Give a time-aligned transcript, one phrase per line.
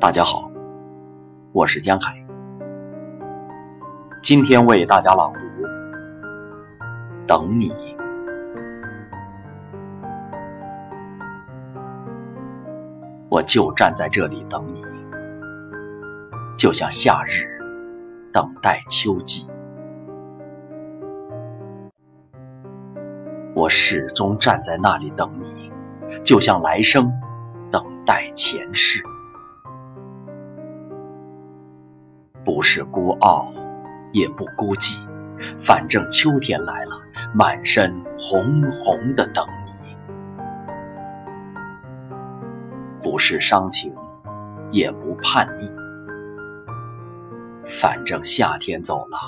[0.00, 0.50] 大家好，
[1.52, 2.16] 我是江海，
[4.22, 5.40] 今天为大家朗读
[7.26, 7.68] 《等你》。
[13.28, 14.82] 我就站在这里等你，
[16.56, 17.46] 就像夏日
[18.32, 19.46] 等待秋季。
[23.54, 25.70] 我始终站在那里等你，
[26.24, 27.12] 就像来生
[27.70, 29.02] 等待前世。
[32.44, 33.52] 不是孤傲，
[34.12, 35.00] 也不孤寂，
[35.58, 37.00] 反正秋天来了，
[37.34, 39.70] 满身红红的等你。
[43.02, 43.94] 不是伤情，
[44.70, 45.70] 也不叛逆，
[47.64, 49.18] 反正夏天走了，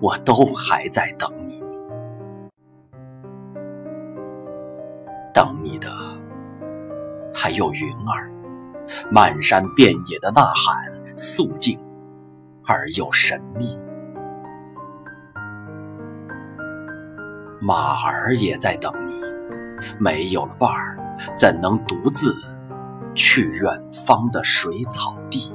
[0.00, 1.62] 我都还在等你。
[5.32, 5.88] 等你的
[7.34, 8.30] 还有云儿，
[9.10, 11.78] 漫山遍野的呐喊，肃静
[12.66, 13.78] 而又神秘。
[17.60, 19.14] 马儿也在等你，
[19.98, 20.98] 没有了伴儿，
[21.36, 22.36] 怎能独自？
[23.14, 25.54] 去远方的水草地。